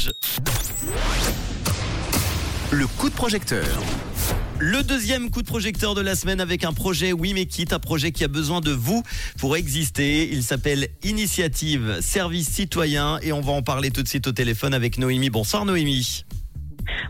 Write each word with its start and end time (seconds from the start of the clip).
Rouge. 0.00 0.12
Le 2.70 2.86
coup 2.86 3.10
de 3.10 3.14
projecteur. 3.14 3.66
Le 4.58 4.82
deuxième 4.82 5.30
coup 5.30 5.42
de 5.42 5.46
projecteur 5.46 5.94
de 5.94 6.00
la 6.00 6.14
semaine 6.14 6.40
avec 6.40 6.64
un 6.64 6.72
projet 6.72 7.12
We 7.12 7.34
Make 7.34 7.58
It, 7.58 7.72
un 7.72 7.78
projet 7.78 8.12
qui 8.12 8.24
a 8.24 8.28
besoin 8.28 8.60
de 8.60 8.70
vous 8.70 9.02
pour 9.38 9.56
exister. 9.56 10.30
Il 10.32 10.42
s'appelle 10.42 10.88
Initiative 11.02 11.98
Service 12.00 12.48
Citoyen 12.48 13.18
et 13.22 13.32
on 13.32 13.40
va 13.40 13.52
en 13.52 13.62
parler 13.62 13.90
tout 13.90 14.02
de 14.02 14.08
suite 14.08 14.26
au 14.26 14.32
téléphone 14.32 14.74
avec 14.74 14.98
Noémie. 14.98 15.30
Bonsoir 15.30 15.64
Noémie. 15.64 16.24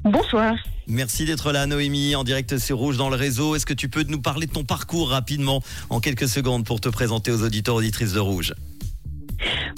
Bonsoir. 0.05 0.55
Merci 0.87 1.25
d'être 1.25 1.53
là 1.53 1.67
Noémie, 1.67 2.15
en 2.17 2.25
direct 2.25 2.59
sur 2.59 2.79
Rouge 2.79 2.97
dans 2.97 3.11
le 3.11 3.17
réseau. 3.17 3.55
Est-ce 3.55 3.67
que 3.67 3.75
tu 3.75 3.89
peux 3.89 4.05
nous 4.09 4.21
parler 4.21 4.47
de 4.47 4.53
ton 4.53 4.65
parcours 4.65 5.11
rapidement 5.11 5.63
en 5.91 6.01
quelques 6.01 6.29
secondes 6.29 6.65
pour 6.65 6.81
te 6.81 6.89
présenter 6.89 7.31
aux 7.31 7.43
auditeurs 7.43 7.77
auditrices 7.77 8.13
de 8.13 8.21
Rouge? 8.21 8.55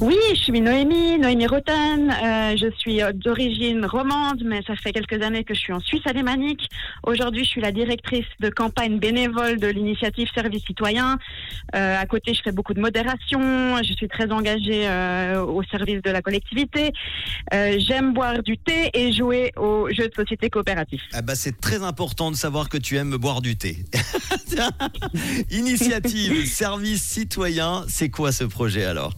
Oui, 0.02 0.16
je 0.34 0.40
suis 0.40 0.60
Noémie, 0.60 1.16
Noémie 1.16 1.46
Rotten. 1.46 2.10
Euh, 2.10 2.56
je 2.56 2.66
suis 2.76 3.00
euh, 3.00 3.12
d'origine 3.12 3.86
romande, 3.86 4.42
mais 4.44 4.60
ça 4.66 4.74
fait 4.74 4.90
quelques 4.90 5.22
années 5.22 5.44
que 5.44 5.54
je 5.54 5.60
suis 5.60 5.72
en 5.72 5.78
Suisse 5.78 6.02
alémanique. 6.06 6.68
Aujourd'hui, 7.04 7.44
je 7.44 7.48
suis 7.48 7.60
la 7.60 7.70
directrice 7.70 8.26
de 8.40 8.50
campagne 8.50 8.98
bénévole 8.98 9.60
de 9.60 9.68
l'initiative 9.68 10.26
Service 10.34 10.64
Citoyen. 10.64 11.20
Euh, 11.76 11.96
à 11.96 12.04
côté, 12.06 12.34
je 12.34 12.42
fais 12.42 12.50
beaucoup 12.50 12.74
de 12.74 12.80
modération. 12.80 13.76
Je 13.84 13.92
suis 13.92 14.08
très 14.08 14.32
engagée 14.32 14.88
au 15.38 15.62
service 15.62 16.02
de 16.02 16.10
la 16.10 16.20
collectivité. 16.20 16.92
J'aime 17.52 18.12
boire 18.12 18.42
du 18.42 18.58
thé 18.58 18.90
et 18.94 19.12
jouer 19.12 19.52
aux 19.56 19.88
jeux 19.88 20.08
de 20.08 20.14
société 20.14 20.50
coopératifs. 20.50 21.02
Ah 21.12 21.22
bah 21.22 21.36
c'est 21.36 21.60
très 21.60 21.84
important 21.84 22.32
de 22.32 22.36
savoir 22.36 22.68
que 22.68 22.76
tu 22.76 22.96
aimes 22.96 23.16
boire 23.16 23.40
du 23.40 23.56
thé. 23.56 23.76
Initiative 25.52 26.46
Service 26.46 27.02
Citoyen, 27.02 27.84
c'est 27.86 28.08
quoi 28.08 28.32
ce 28.32 28.42
projet 28.42 28.84
alors? 28.84 29.12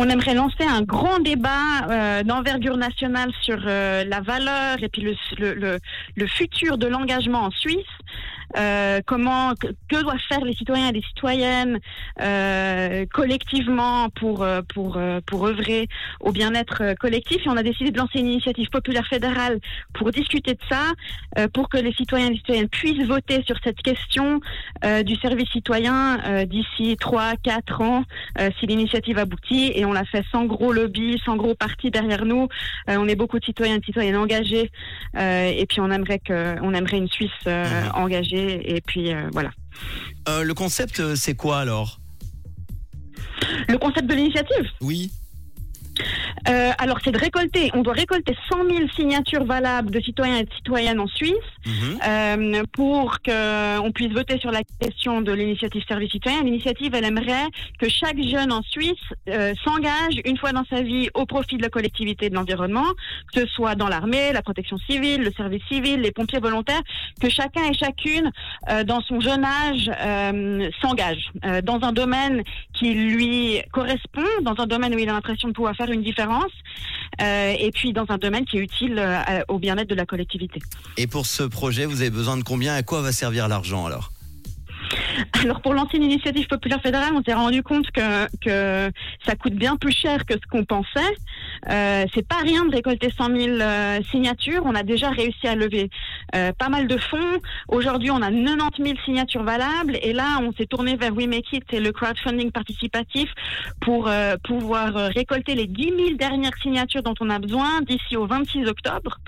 On 0.00 0.08
aimerait 0.08 0.34
lancer 0.34 0.62
un 0.62 0.82
grand 0.82 1.18
débat 1.18 1.88
euh, 1.90 2.22
d'envergure 2.22 2.76
nationale 2.76 3.32
sur 3.42 3.58
euh, 3.66 4.04
la 4.04 4.20
valeur 4.20 4.80
et 4.80 4.88
puis 4.88 5.02
le, 5.02 6.26
futur 6.28 6.78
de 6.78 6.86
l'engagement 6.86 7.42
en 7.42 7.50
Suisse. 7.50 7.82
Euh, 8.56 9.00
comment 9.06 9.54
que, 9.54 9.68
que 9.88 10.02
doivent 10.02 10.16
faire 10.28 10.44
les 10.44 10.54
citoyens 10.54 10.88
et 10.88 10.92
les 10.92 11.02
citoyennes 11.02 11.78
euh, 12.20 13.04
collectivement 13.12 14.08
pour 14.10 14.42
euh, 14.42 14.62
pour 14.74 14.98
pour 15.26 15.46
œuvrer 15.46 15.88
au 16.20 16.32
bien-être 16.32 16.94
collectif. 16.98 17.44
Et 17.44 17.48
on 17.48 17.56
a 17.56 17.62
décidé 17.62 17.90
de 17.90 17.98
lancer 17.98 18.20
une 18.20 18.26
initiative 18.26 18.68
populaire 18.70 19.06
fédérale 19.06 19.60
pour 19.92 20.10
discuter 20.10 20.54
de 20.54 20.60
ça 20.68 20.92
euh, 21.38 21.48
pour 21.48 21.68
que 21.68 21.76
les 21.76 21.92
citoyens 21.92 22.28
et 22.28 22.30
les 22.30 22.36
citoyennes 22.36 22.68
puissent 22.68 23.06
voter 23.06 23.42
sur 23.46 23.56
cette 23.62 23.82
question 23.82 24.40
du 25.04 25.16
service 25.16 25.48
citoyen 25.50 26.44
d'ici 26.44 26.96
3 26.98 27.34
4 27.42 27.82
ans 27.82 28.04
si 28.58 28.66
l'initiative 28.66 29.18
aboutit. 29.18 29.72
Et 29.74 29.84
on 29.84 29.92
l'a 29.92 30.04
fait 30.04 30.24
sans 30.30 30.44
gros 30.44 30.72
lobby, 30.72 31.20
sans 31.24 31.36
gros 31.36 31.54
parti 31.54 31.90
derrière 31.90 32.24
nous. 32.24 32.48
On 32.86 33.08
est 33.08 33.16
beaucoup 33.16 33.38
de 33.38 33.44
citoyens 33.44 33.76
et 33.76 33.78
de 33.80 33.84
citoyennes 33.84 34.16
engagés 34.16 34.70
et 35.16 35.66
puis 35.68 35.80
on 35.80 35.90
aimerait 35.90 36.20
que 36.20 36.60
on 36.62 36.74
aimerait 36.74 36.98
une 36.98 37.08
Suisse 37.08 37.30
euh, 37.46 37.88
Et 38.38 38.80
puis 38.86 39.12
euh, 39.12 39.28
voilà. 39.32 39.50
Euh, 40.28 40.42
Le 40.44 40.54
concept, 40.54 41.00
euh, 41.00 41.14
c'est 41.16 41.34
quoi 41.34 41.58
alors? 41.60 42.00
Le 43.68 43.78
concept 43.78 44.06
de 44.08 44.14
l'initiative? 44.14 44.66
Oui. 44.80 45.10
Euh, 46.48 46.70
alors, 46.78 46.98
c'est 47.04 47.10
de 47.12 47.18
récolter. 47.18 47.70
On 47.74 47.82
doit 47.82 47.92
récolter 47.92 48.34
100 48.50 48.64
000 48.68 48.88
signatures 48.96 49.44
valables 49.44 49.90
de 49.90 50.00
citoyens 50.00 50.38
et 50.38 50.44
de 50.44 50.52
citoyennes 50.54 51.00
en 51.00 51.06
Suisse 51.08 51.34
Mhm. 51.66 51.98
euh, 52.06 52.62
pour 52.72 53.18
qu'on 53.20 53.92
puisse 53.92 54.12
voter 54.12 54.38
sur 54.38 54.50
la 54.50 54.60
question 54.80 55.20
de 55.20 55.32
l'initiative 55.32 55.82
service 55.86 56.10
citoyen. 56.10 56.42
L'initiative, 56.42 56.94
elle 56.94 57.04
aimerait 57.04 57.46
que 57.78 57.88
chaque 57.88 58.18
jeune 58.22 58.52
en 58.52 58.62
Suisse 58.62 58.94
euh, 59.28 59.52
s'engage 59.64 60.20
une 60.24 60.38
fois 60.38 60.52
dans 60.52 60.64
sa 60.70 60.80
vie 60.82 61.08
au 61.14 61.26
profit 61.26 61.56
de 61.56 61.62
la 61.62 61.68
collectivité 61.68 62.26
et 62.26 62.30
de 62.30 62.34
l'environnement, 62.34 62.86
que 63.34 63.40
ce 63.40 63.46
soit 63.46 63.74
dans 63.74 63.88
l'armée, 63.88 64.32
la 64.32 64.42
protection 64.42 64.78
civile, 64.78 65.22
le 65.22 65.32
service 65.32 65.62
civil, 65.70 66.00
les 66.00 66.12
pompiers 66.12 66.38
volontaires, 66.40 66.80
que 67.20 67.28
chacun 67.28 67.64
et 67.70 67.74
chacune, 67.74 68.30
euh, 68.70 68.84
dans 68.84 69.00
son 69.02 69.20
jeune 69.20 69.44
âge, 69.44 69.90
euh, 70.00 70.70
s'engage 70.80 71.30
euh, 71.44 71.60
dans 71.62 71.82
un 71.82 71.92
domaine 71.92 72.42
qui 72.72 72.94
lui 72.94 73.60
correspond, 73.72 74.22
dans 74.42 74.54
un 74.58 74.66
domaine 74.66 74.94
où 74.94 74.98
il 74.98 75.08
a 75.08 75.12
l'impression 75.12 75.48
de 75.48 75.52
pouvoir 75.52 75.74
faire 75.74 75.90
une 75.90 76.02
différence, 76.02 76.37
euh, 77.20 77.54
et 77.58 77.70
puis 77.70 77.92
dans 77.92 78.06
un 78.08 78.18
domaine 78.18 78.44
qui 78.44 78.58
est 78.58 78.60
utile 78.60 78.98
euh, 78.98 79.42
au 79.48 79.58
bien-être 79.58 79.88
de 79.88 79.94
la 79.94 80.06
collectivité. 80.06 80.60
Et 80.96 81.06
pour 81.06 81.26
ce 81.26 81.42
projet, 81.42 81.86
vous 81.86 82.00
avez 82.00 82.10
besoin 82.10 82.36
de 82.36 82.42
combien? 82.42 82.74
À 82.74 82.82
quoi 82.82 83.02
va 83.02 83.12
servir 83.12 83.48
l'argent 83.48 83.86
alors? 83.86 84.12
Alors 85.42 85.60
pour 85.60 85.74
lancer 85.74 85.96
une 85.96 86.04
initiative 86.04 86.46
populaire 86.46 86.80
fédérale, 86.80 87.12
on 87.14 87.22
s'est 87.22 87.34
rendu 87.34 87.62
compte 87.62 87.86
que, 87.90 88.90
ça 89.26 89.34
coûte 89.36 89.54
bien 89.54 89.76
plus 89.76 89.92
cher 89.92 90.24
que 90.24 90.34
ce 90.34 90.46
qu'on 90.50 90.64
pensait. 90.64 91.14
Euh, 91.68 92.04
c'est 92.14 92.26
pas 92.26 92.38
rien 92.38 92.64
de 92.64 92.74
récolter 92.74 93.10
100 93.16 93.36
000 93.36 93.48
euh, 93.60 93.98
signatures. 94.10 94.62
On 94.64 94.74
a 94.74 94.82
déjà 94.82 95.10
réussi 95.10 95.46
à 95.46 95.54
lever 95.54 95.90
euh, 96.34 96.52
pas 96.52 96.68
mal 96.68 96.86
de 96.86 96.96
fonds. 96.96 97.40
Aujourd'hui, 97.68 98.10
on 98.10 98.22
a 98.22 98.30
90 98.30 98.82
000 98.82 98.94
signatures 99.04 99.42
valables. 99.42 99.98
Et 100.02 100.12
là, 100.12 100.38
on 100.40 100.52
s'est 100.52 100.66
tourné 100.66 100.96
vers 100.96 101.14
We 101.14 101.26
Make 101.26 101.52
It 101.52 101.64
et 101.72 101.80
le 101.80 101.92
crowdfunding 101.92 102.50
participatif 102.52 103.28
pour 103.80 104.10
pouvoir 104.44 104.94
récolter 105.14 105.54
les 105.54 105.66
10 105.66 105.82
000 105.82 105.96
dernières 106.18 106.56
signatures 106.62 107.02
dont 107.02 107.14
on 107.20 107.30
a 107.30 107.38
besoin 107.38 107.80
d'ici 107.82 108.16
au 108.16 108.26
26 108.26 108.66
octobre. 108.66 109.18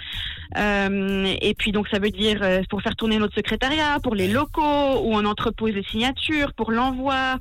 Et 0.56 1.54
puis 1.56 1.72
donc 1.72 1.88
ça 1.88 1.98
veut 1.98 2.10
dire 2.10 2.40
pour 2.68 2.82
faire 2.82 2.96
tourner 2.96 3.18
notre 3.18 3.34
secrétariat, 3.34 3.98
pour 4.02 4.14
les 4.14 4.28
locaux 4.28 5.00
où 5.02 5.14
on 5.14 5.24
entrepose 5.24 5.76
signatures, 5.84 6.52
pour 6.54 6.70
l'envoi 6.70 7.38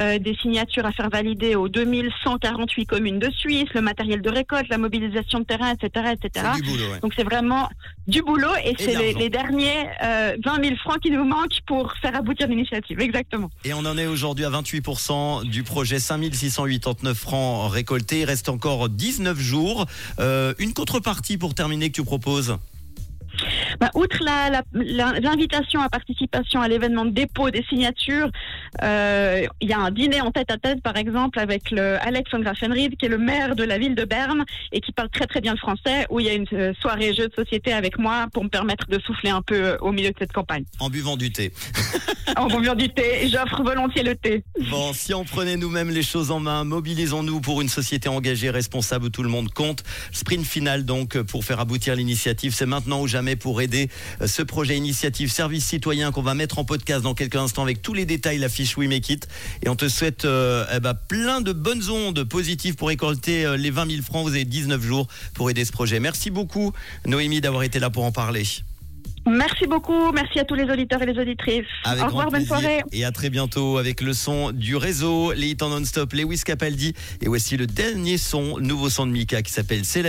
euh, 0.00 0.18
des 0.18 0.34
signatures 0.36 0.86
à 0.86 0.92
faire 0.92 1.10
valider 1.10 1.54
aux 1.54 1.68
2148 1.68 2.86
communes 2.86 3.18
de 3.18 3.30
Suisse, 3.30 3.68
le 3.74 3.80
matériel 3.80 4.22
de 4.22 4.30
récolte, 4.30 4.68
la 4.68 4.78
mobilisation 4.78 5.40
de 5.40 5.44
terrain, 5.44 5.72
etc., 5.72 6.12
etc. 6.12 6.46
Du 6.56 6.62
boulot, 6.62 6.92
ouais. 6.92 7.00
Donc 7.00 7.12
c'est 7.16 7.24
vraiment 7.24 7.68
du 8.06 8.22
boulot 8.22 8.48
et, 8.64 8.70
Et 8.70 8.74
c'est 8.78 9.12
les, 9.14 9.30
derniers 9.30 9.88
euh, 10.02 10.36
20 10.44 10.64
000 10.64 10.76
francs 10.76 11.00
qui 11.00 11.10
nous 11.10 11.24
manquent 11.24 11.60
pour 11.66 11.92
faire 12.00 12.16
aboutir 12.16 12.48
l'initiative. 12.48 13.00
Exactement. 13.00 13.50
Et 13.64 13.72
on 13.74 13.80
en 13.80 13.96
est 13.96 14.06
aujourd'hui 14.06 14.44
à 14.44 14.50
28% 14.50 15.44
du 15.44 15.62
projet 15.62 15.98
5689 15.98 17.16
francs 17.16 17.72
récoltés. 17.72 18.20
Il 18.20 18.24
reste 18.24 18.48
encore 18.48 18.88
19 18.88 19.38
jours. 19.38 19.86
Euh, 20.18 20.54
une 20.58 20.72
contrepartie 20.72 21.38
pour 21.38 21.54
terminer 21.54 21.90
que 21.90 21.94
tu 21.94 22.04
proposes? 22.04 22.56
Bah, 23.82 23.90
outre 23.94 24.22
l'invitation 24.74 25.80
à 25.80 25.88
participation 25.88 26.60
à 26.60 26.68
l'événement 26.68 27.04
de 27.04 27.10
dépôt 27.10 27.50
des 27.50 27.64
signatures, 27.64 28.30
euh, 28.80 29.44
il 29.60 29.68
y 29.68 29.72
a 29.72 29.78
un 29.80 29.90
dîner 29.90 30.20
en 30.20 30.30
tête 30.30 30.52
à 30.52 30.56
tête, 30.56 30.80
par 30.84 30.96
exemple, 30.96 31.40
avec 31.40 31.72
le 31.72 31.96
Alex 32.00 32.30
von 32.30 32.38
Grafenried, 32.38 32.96
qui 32.96 33.06
est 33.06 33.08
le 33.08 33.18
maire 33.18 33.56
de 33.56 33.64
la 33.64 33.78
ville 33.78 33.96
de 33.96 34.04
Berne 34.04 34.44
et 34.70 34.80
qui 34.80 34.92
parle 34.92 35.08
très 35.08 35.26
très 35.26 35.40
bien 35.40 35.50
le 35.50 35.58
français, 35.58 36.06
où 36.10 36.20
il 36.20 36.26
y 36.26 36.28
a 36.28 36.34
une 36.34 36.46
euh, 36.52 36.72
soirée 36.80 37.12
jeu 37.12 37.26
de 37.26 37.34
société 37.34 37.72
avec 37.72 37.98
moi 37.98 38.28
pour 38.32 38.44
me 38.44 38.48
permettre 38.48 38.86
de 38.86 39.00
souffler 39.00 39.30
un 39.30 39.42
peu 39.42 39.56
euh, 39.56 39.76
au 39.80 39.90
milieu 39.90 40.10
de 40.10 40.16
cette 40.16 40.32
campagne. 40.32 40.62
en 40.78 40.88
buvant 40.88 41.16
du 41.16 41.32
thé. 41.32 41.52
En 42.36 42.46
buvant 42.46 42.74
du 42.74 42.88
thé, 42.88 43.28
j'offre 43.28 43.62
volontiers 43.62 44.04
le 44.04 44.14
thé. 44.14 44.42
Bon, 44.70 44.94
si 44.94 45.12
on 45.12 45.22
prenait 45.22 45.56
nous-mêmes 45.56 45.90
les 45.90 46.02
choses 46.02 46.30
en 46.30 46.40
main, 46.40 46.64
mobilisons-nous 46.64 47.40
pour 47.40 47.60
une 47.60 47.68
société 47.68 48.08
engagée, 48.08 48.48
responsable 48.48 49.06
où 49.06 49.10
tout 49.10 49.22
le 49.22 49.28
monde 49.28 49.52
compte. 49.52 49.82
Sprint 50.12 50.46
final 50.46 50.84
donc 50.84 51.20
pour 51.22 51.44
faire 51.44 51.60
aboutir 51.60 51.94
l'initiative. 51.94 52.54
C'est 52.54 52.64
maintenant 52.64 53.02
ou 53.02 53.06
jamais 53.06 53.36
pour 53.36 53.60
aider 53.60 53.71
euh, 53.74 54.26
ce 54.26 54.42
projet 54.42 54.76
initiative 54.76 55.30
service 55.30 55.64
citoyen 55.66 56.12
qu'on 56.12 56.22
va 56.22 56.34
mettre 56.34 56.58
en 56.58 56.64
podcast 56.64 57.02
dans 57.02 57.14
quelques 57.14 57.36
instants 57.36 57.62
avec 57.62 57.82
tous 57.82 57.94
les 57.94 58.04
détails, 58.04 58.38
la 58.38 58.48
fiche 58.48 58.76
We 58.76 58.88
Make 58.88 59.08
It. 59.10 59.28
Et 59.62 59.68
on 59.68 59.76
te 59.76 59.88
souhaite 59.88 60.24
euh, 60.24 60.64
eh 60.74 60.80
ben, 60.80 60.94
plein 60.94 61.40
de 61.40 61.52
bonnes 61.52 61.88
ondes 61.90 62.24
positives 62.24 62.74
pour 62.74 62.88
récolter 62.88 63.44
euh, 63.44 63.56
les 63.56 63.70
20 63.70 63.90
000 63.90 64.02
francs. 64.02 64.24
Vous 64.24 64.34
avez 64.34 64.44
19 64.44 64.82
jours 64.82 65.06
pour 65.34 65.50
aider 65.50 65.64
ce 65.64 65.72
projet. 65.72 66.00
Merci 66.00 66.30
beaucoup 66.30 66.72
Noémie 67.06 67.40
d'avoir 67.40 67.62
été 67.62 67.78
là 67.78 67.90
pour 67.90 68.04
en 68.04 68.12
parler. 68.12 68.44
Merci 69.24 69.66
beaucoup, 69.66 70.10
merci 70.10 70.40
à 70.40 70.44
tous 70.44 70.56
les 70.56 70.64
auditeurs 70.64 71.00
et 71.00 71.06
les 71.06 71.18
auditrices. 71.18 71.66
Avec 71.84 72.02
Au 72.02 72.06
revoir, 72.06 72.30
bonne 72.30 72.44
soirée. 72.44 72.82
Et 72.90 73.04
à 73.04 73.12
très 73.12 73.30
bientôt 73.30 73.78
avec 73.78 74.00
le 74.00 74.14
son 74.14 74.50
du 74.50 74.74
réseau, 74.74 75.32
les 75.32 75.50
hits 75.50 75.56
en 75.60 75.68
non-stop, 75.68 76.12
Lewis 76.12 76.40
Capaldi. 76.44 76.92
Et 77.20 77.28
voici 77.28 77.56
le 77.56 77.68
dernier 77.68 78.18
son, 78.18 78.58
nouveau 78.58 78.90
son 78.90 79.06
de 79.06 79.12
Mika 79.12 79.42
qui 79.42 79.52
s'appelle 79.52 79.84
C'est 79.84 80.02